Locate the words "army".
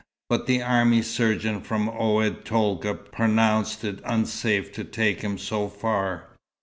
0.63-1.03